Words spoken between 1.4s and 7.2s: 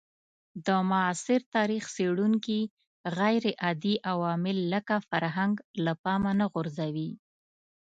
تاریخ څېړونکي غیرمادي عوامل لکه فرهنګ له پامه نه غورځوي.